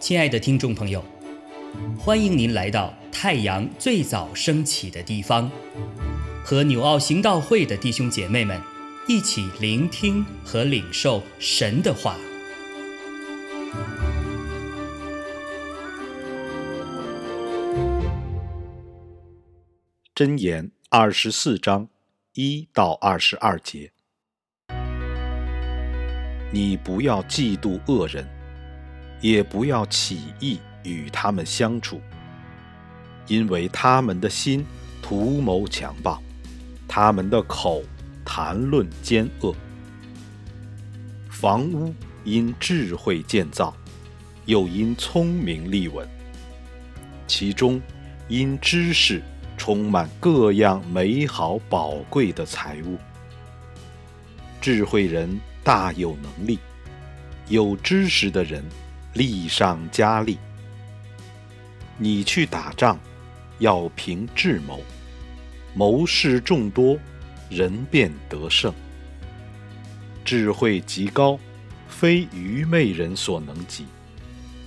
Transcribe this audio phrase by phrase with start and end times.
[0.00, 1.04] 亲爱的听众朋友，
[1.96, 5.48] 欢迎您来到太阳最早升起的地方，
[6.44, 8.60] 和纽奥行道会的弟兄姐妹们
[9.06, 12.16] 一起聆听和领受神的话。
[20.16, 21.88] 箴言二十四章
[22.34, 23.92] 一到二十二节：
[26.50, 28.26] 你不要嫉妒恶人，
[29.20, 32.00] 也不要起意与他们相处，
[33.26, 34.64] 因为他们的心
[35.00, 36.22] 图谋强暴，
[36.88, 37.82] 他们的口
[38.24, 39.54] 谈论奸恶。
[41.28, 41.94] 房屋
[42.24, 43.74] 因智慧建造，
[44.46, 46.06] 又因聪明立稳，
[47.26, 47.80] 其中
[48.28, 49.22] 因知识。
[49.56, 52.96] 充满各样美好宝贵的财物，
[54.58, 56.58] 智慧人大有能力，
[57.48, 58.64] 有知识的人
[59.14, 60.38] 力上加力。
[61.98, 62.98] 你去打仗，
[63.58, 64.80] 要凭智谋，
[65.74, 66.98] 谋士众多，
[67.50, 68.72] 人便得胜。
[70.24, 71.38] 智慧极高，
[71.88, 73.84] 非愚昧人所能及，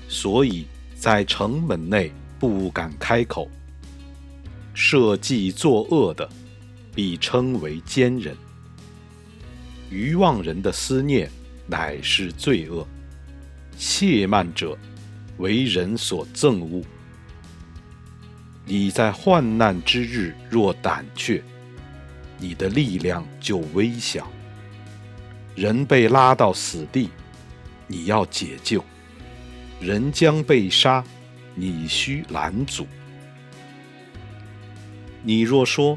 [0.07, 3.50] 所以在城门内不敢开口。
[4.75, 6.30] 设计作恶的，
[6.94, 8.35] 必称为奸人；
[9.94, 11.30] 愚妄人的思念，
[11.67, 12.88] 乃是罪恶。
[13.77, 14.75] 亵慢者，
[15.38, 16.83] 为人所憎恶。
[18.66, 21.44] 你在患难之日若胆怯，
[22.39, 24.27] 你的力量就微小。
[25.55, 27.11] 人被拉到死地，
[27.85, 28.81] 你要解救；
[29.80, 31.03] 人将被杀，
[31.53, 32.88] 你需拦阻。
[35.22, 35.95] 你若说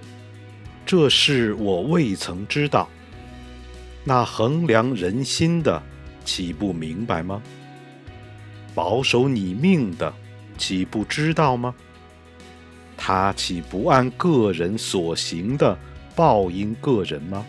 [0.85, 2.91] 这事我未曾知道，
[4.09, 5.83] 那衡量人心的
[6.25, 7.43] 岂不明白吗？
[8.73, 10.15] 保守你命的
[10.57, 11.75] 岂不知道吗？
[12.97, 15.77] 他岂不按个人所行的
[16.15, 17.45] 报应个人吗？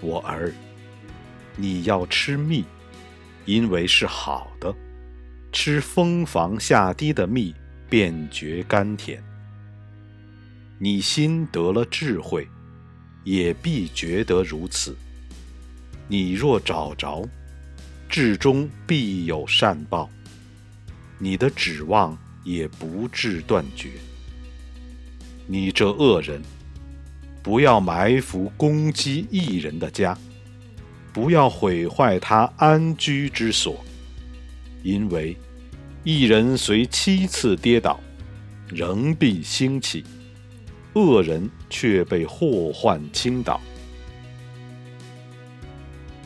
[0.00, 0.54] 我儿，
[1.56, 2.64] 你要吃蜜，
[3.46, 4.72] 因为是好的；
[5.50, 7.52] 吃蜂房下滴的蜜，
[7.88, 9.20] 便觉甘甜。
[10.78, 12.48] 你心得了智慧，
[13.30, 14.96] 也必觉得如此。
[16.08, 17.24] 你若找着，
[18.08, 20.10] 至终必有善报。
[21.16, 23.90] 你的指望也不致断绝。
[25.46, 26.42] 你这恶人，
[27.40, 30.18] 不要埋伏攻击一人的家，
[31.12, 33.84] 不要毁坏他安居之所，
[34.82, 35.36] 因为
[36.02, 38.00] 一人虽七次跌倒，
[38.68, 40.04] 仍必兴起。
[40.94, 43.60] 恶人却被祸患倾倒，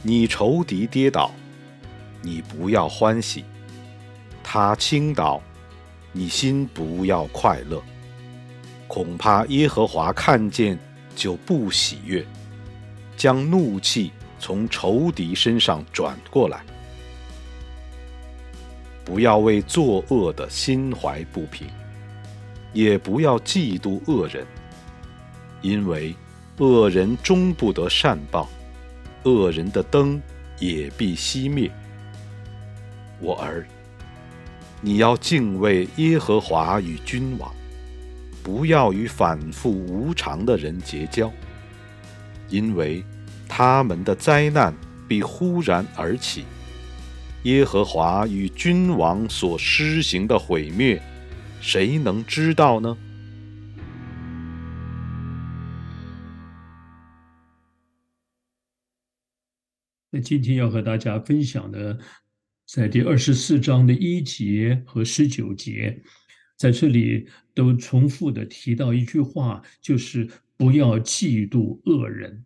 [0.02, 1.30] 你仇敌跌倒，
[2.22, 3.44] 你不要欢喜；
[4.42, 5.40] 他倾倒，
[6.10, 7.80] 你心不要快乐。
[8.88, 10.78] 恐怕耶和华看见
[11.14, 12.24] 就不喜悦，
[13.16, 16.64] 将怒气从仇敌身上转过来。
[19.04, 21.68] 不要为作恶的心怀不平。
[22.72, 24.44] 也不要嫉妒恶人，
[25.64, 26.14] 因为
[26.58, 28.46] 恶人终不得善报，
[29.22, 30.20] 恶人的灯
[30.60, 31.70] 也必熄灭。
[33.18, 33.66] 我儿，
[34.82, 37.50] 你要敬畏耶和华与君王，
[38.42, 41.32] 不要与反复无常的人结交，
[42.50, 43.02] 因为
[43.48, 44.74] 他们的灾难
[45.08, 46.44] 必忽然而起。
[47.44, 51.00] 耶和华与君王所施行的毁灭。
[51.62, 52.94] 谁能知道呢？
[60.14, 61.98] 那今天要和大家分享的，
[62.68, 66.00] 在第二十四章的一节和十九节，
[66.56, 72.44] 在这里都重复的提到一句话，就是不要嫉妒恶人，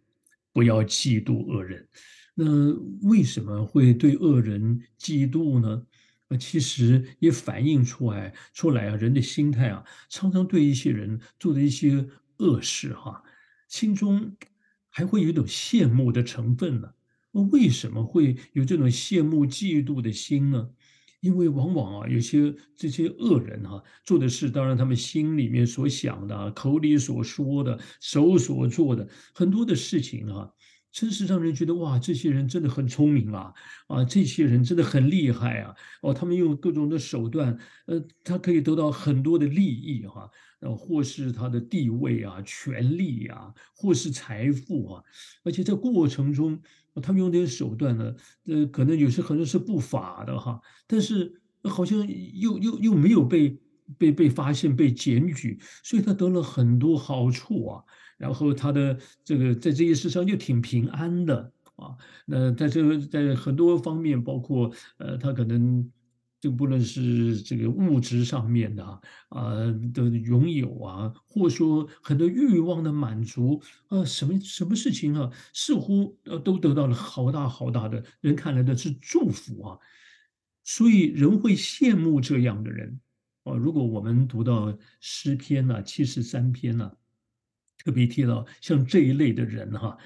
[0.50, 1.86] 不要嫉妒恶人。
[2.34, 2.72] 那
[3.06, 5.82] 为什么会对恶人嫉妒呢？
[6.26, 13.22] 那其实也反映出来出来啊，人的心态啊，常常对一些人做的一些恶事哈，
[13.68, 14.34] 心中
[14.88, 16.88] 还会有一种羡慕的成分呢。
[17.32, 20.68] 为什么会有这种羡慕、嫉妒的心呢？
[21.20, 30.54] 因为往往啊，有些这些恶人哈，做的事，当然他们心里面所想的、口里所说的、手所做的很多的事情哈，
[30.92, 33.52] 真是让人觉得哇，这些人真的很聪明啊！
[33.88, 35.74] 啊，这些人真的很厉害啊！
[36.02, 40.30] 哦，他们用各种的手段，呃，他可以得到很多的利益哈，
[40.60, 45.02] 呃，或是他的地位啊、权力啊，或是财富啊，
[45.42, 46.60] 而且在过程中，
[47.00, 48.14] 他们用这些手段呢，
[48.46, 51.98] 呃，可能有些可能是不法的哈，但是好像
[52.34, 53.58] 又又又没有被
[53.98, 57.82] 被被发现、被检举，所以他得了很多好处啊。
[58.16, 61.96] 然后他的这个在这些事上就挺平安的啊，
[62.26, 65.88] 那在这在很多方面，包括呃，他可能
[66.40, 68.84] 就不论是这个物质上面的
[69.28, 69.54] 啊
[69.92, 79.78] 的拥有啊，或者说很多欲望的满足啊，什么什么事情啊，似乎呃都得到了好大好大的人看来的是祝福啊，
[80.64, 83.00] 所以人会羡慕这样的人
[83.44, 83.54] 啊。
[83.54, 86.92] 如果我们读到诗篇呢，七十三篇呢。
[87.84, 89.96] 特别提到像这一类的人哈，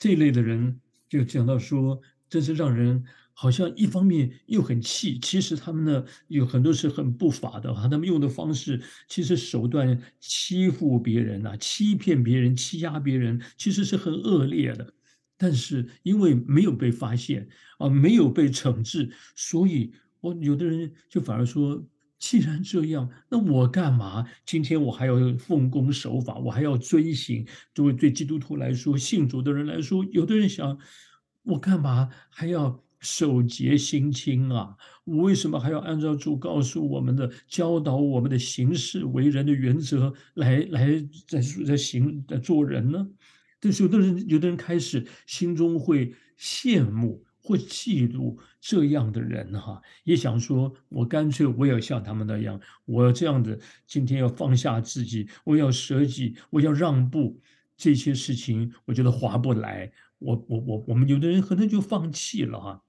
[0.00, 1.98] 这一类的人就讲到说，
[2.28, 14.92] 真是让人好像一方面又很气，其实他们呢有很多是很不法的哈，他们用的方式其实手段欺负别人呐，欺骗别人，欺压别人，其实是很恶劣的。
[15.36, 17.48] 但是因为没有被发现
[17.78, 21.84] 啊，没有被惩治，所以我有的人就反而说。
[22.22, 24.26] 既然这样，那我干嘛？
[24.44, 27.46] 今天我还要奉公守法，我还要遵行。
[27.74, 30.78] 作为对基督徒来说，信主的人来说，有的人想，
[31.44, 34.76] 我干嘛还要守节心清啊？
[35.04, 43.08] 我为什么还要按照主告诉我们的、教导我们的行事为人的原则来来在在行在做人呢？
[43.58, 47.24] 但是有的人，有的人开始心中会羡慕。
[47.42, 57.40] 或嫉妒这样的人哈，也想说，我干脆我也像他们那样，我要这样子，今天要放下自己，我要舍己，我要让步，
[57.78, 62.82] 这些事情我觉得划不来，我我我我们有的人可能就放弃了哈，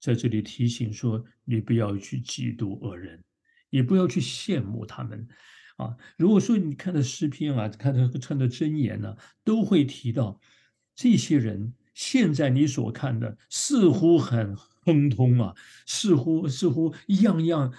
[0.00, 3.22] 在这里提醒说，你不要去嫉妒恶人，
[3.70, 5.28] 也不要去羡慕他们，
[5.76, 10.40] 啊，如果说你看的诗篇啊，看的看的箴言呢，都会提到
[10.94, 11.74] 这些人。
[11.94, 15.52] 现在你所看的似乎很亨通啊，
[15.84, 17.74] 似乎似乎样样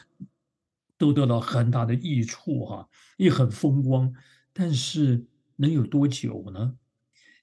[0.97, 4.13] 都得到很大的益处哈，也很风光，
[4.51, 5.25] 但是
[5.55, 6.75] 能有多久呢？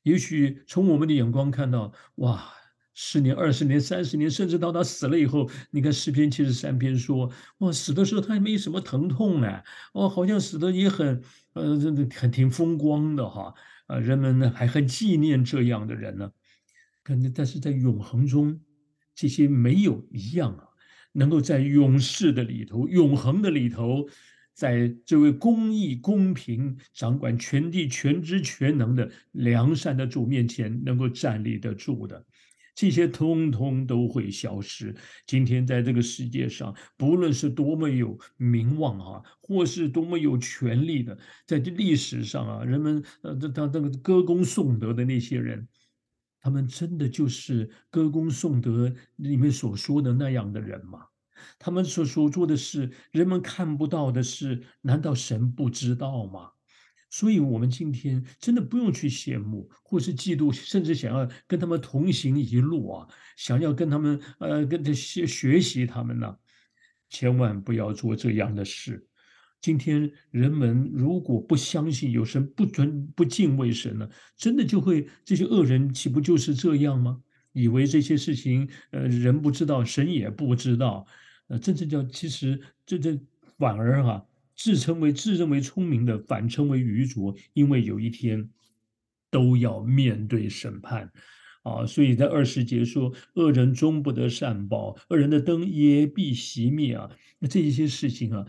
[0.03, 2.53] 也许从我们的眼光看到，哇，
[2.99, 9.63] 十年、二十年、三十年，甚至到他死了以后，你看诗篇七十三篇说，哇，死的时候他也没什么疼痛呢，
[9.93, 11.23] 哦，好像死的也很，
[11.53, 11.79] 呃，
[12.11, 13.53] 很挺风光的哈，
[13.87, 16.33] 啊，人们呢还很纪念这样的人呢。
[17.03, 18.59] 可能，但是在永恒中，
[19.15, 20.65] 这些没有一样啊，
[21.13, 24.09] 能够在永世的里头、永恒的里头，
[24.55, 32.25] 在这位公义、公平、掌管全地、全知全能的良善的主面前，能够站立得住的，
[32.77, 34.95] 这些通通都会消失。
[35.27, 45.67] 今天在这个世界上，不论是多么有名望啊，或是多么有权力的，在这历史上啊，人们呃，这他那个歌功颂德的那些人。
[46.39, 51.01] 他们真的就是歌功颂德里面所说的那样的人吗？
[51.59, 56.51] 他们所所做的事，人们看不到的事，难道神不知道吗？
[57.09, 66.37] 所以，我们今天真的不用去羡慕，或是嫉妒，甚至想要跟他们同行一路啊，想要跟他们呃，跟着学学习他们呢，
[67.09, 69.07] 千万不要做这样的事。
[69.61, 77.21] 今天人们如果不相信有神，不尊不敬畏神呢，真的就会这些恶人岂不就是这样吗？
[77.53, 81.07] 以为这些事情，呃，人不知道，神也不知道，
[81.49, 83.19] 呃，真正叫其实这这
[83.57, 84.27] 反而哈，
[84.57, 88.49] 自称为自认为聪明的，反称为愚拙，因为有一天
[89.31, 91.13] 都要面对审判，
[91.63, 98.47] 啊，所以在二十节说，恶人终不得善报，恶人的灯也必熄灭啊，那这一些事情啊。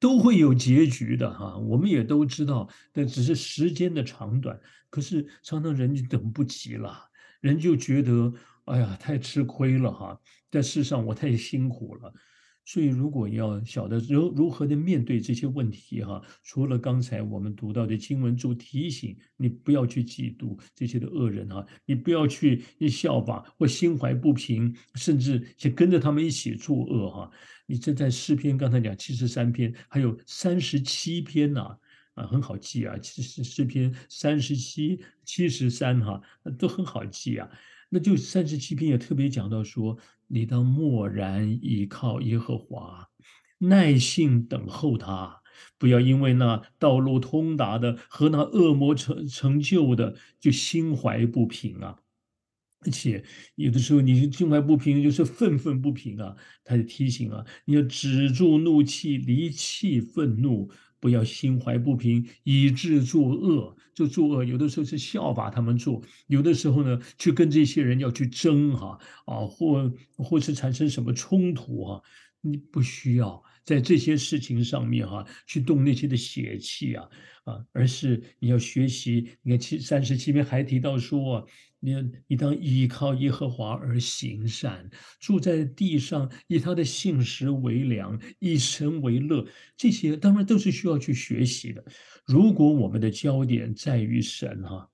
[0.00, 4.56] 都会有结局的哈，我们也都知道，但只是时间的长短。
[4.90, 6.96] 可是常常人就等不及了，
[7.40, 8.32] 人就觉得
[8.66, 10.16] 哎呀太吃亏了哈，
[10.52, 12.14] 在世上我太辛苦了。
[12.70, 27.30] 所以，如果要晓得如如何的面对这些问题哈，除了刚才我们读到的经文就提醒你不要去嫉妒这些的恶人哈，你不要去效仿或心怀不平，甚至去跟着他们一起作恶哈。
[27.64, 31.74] 你这在诗篇刚才讲七十三篇，还有三十七篇呐
[32.12, 32.98] 啊，很好记啊。
[32.98, 36.20] 其实诗篇三十七、七十三哈，
[36.58, 37.48] 都很好记啊。
[37.88, 43.08] 那就三十七篇也特别讲到说，你当默然依靠耶和华，
[43.58, 45.40] 耐心等候他，
[45.78, 51.96] 不要因为那道路通达的和那恶魔成成就的，就心怀不平啊。
[52.86, 53.24] 而且
[53.56, 56.36] 有的时候你心怀不平，就是愤愤不平啊。
[56.62, 63.76] 他就提醒啊，你要止住怒气，离弃愤怒，不要心怀不平，以致作恶。
[63.94, 72.00] 就作恶，有的时候是效法他们做，有的时候呢，去跟这些人要去争哈啊，或或是产生什么冲突啊，
[72.40, 73.42] 你不需要。
[73.64, 77.08] 在这些事情上面哈，去动那些的血气啊
[77.42, 79.28] 啊，而是你要学习。
[79.42, 81.44] 你看七三十七篇还提到说，
[81.80, 81.94] 你
[82.26, 89.46] 你当依靠耶和华而行善，住在地上，以他的信实为粮，以神为乐。
[89.76, 91.84] 这些当然都是需要去学习的。
[92.26, 94.88] 如果我们的焦点在于神哈，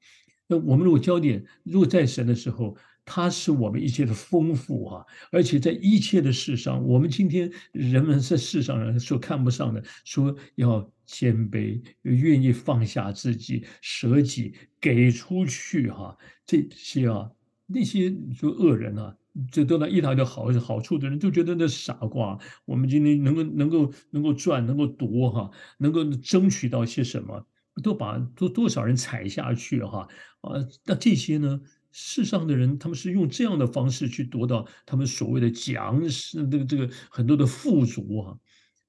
[0.47, 2.77] 那我们如果焦点如果在神的时候。
[3.07, 17.31] 它是我们一切的丰富啊，而且在一切的事上，我们今天人们在世上人所看不上的，说要谦卑，愿意放下自己，舍己给出去哈，这些啊，
[17.67, 19.15] 那些说恶人啊，
[19.53, 22.39] 这得到一大堆好好处的人，都觉得那傻瓜。
[22.65, 27.47] 我们今天能够能够能够赚，能够夺哈，能够争取到些什么，
[27.83, 30.09] 都把多多少人踩下去哈
[30.41, 30.53] 啊，
[30.87, 31.61] 那这些呢？
[31.97, 38.37] 世上的人，他们是用这样的方式去得到他们所谓的奖，是这个这个很多的富足啊。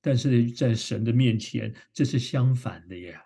[0.02, 3.22] 但是在神的面前，这是相反的呀。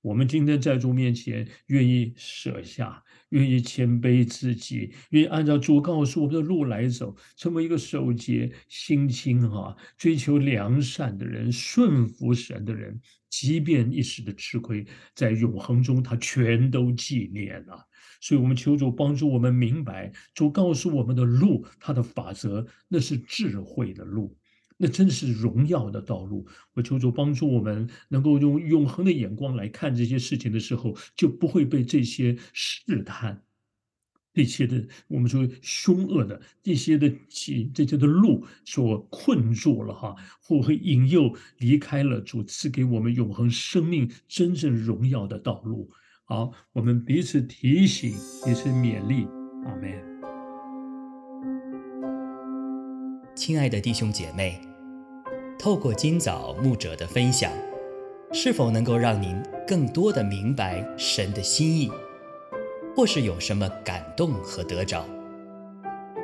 [0.00, 13.00] 我们今天在主面前，愿意舍下，愿意谦卑自己，愿意按照主告诉我们的路来走，成为一个守节、心清哈、追求良善的人，顺服神的人。
[13.28, 17.85] 即便一时的吃亏，在永恒中，他全都纪念了。
[18.20, 24.36] 所以，我们求主帮助我们明白，主告诉我们的路，他的法则，那是智慧的路，
[24.76, 26.46] 那真是荣耀的道路。
[26.74, 33.42] 我求主帮助我们，能够用永恒的眼光来看这些事情的时候，就不会被这些试探、
[34.34, 45.90] 这些的我们说凶恶的这些的起这些的路所困住了哈，或会引诱离开了主赐给我们永恒生命真正荣耀的道路。
[46.28, 48.10] 好，我们彼此提醒，
[48.44, 49.28] 彼此勉励，
[49.64, 49.92] 阿门。
[53.36, 54.60] 亲爱的弟兄姐妹，
[55.56, 57.52] 透过今早牧者的分享，
[58.32, 61.92] 是否能够让您更多的明白神的心意，
[62.96, 65.06] 或是有什么感动和得着？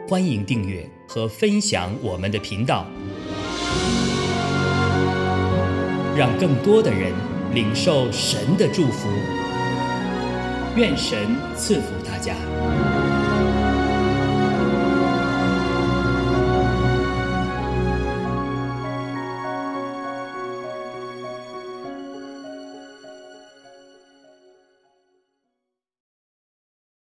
[0.09, 2.89] 欢迎订阅和分享我们的频道，
[6.17, 7.13] 让更多的人
[7.55, 9.09] 领受神的祝福。
[10.75, 12.92] 愿神赐福大家。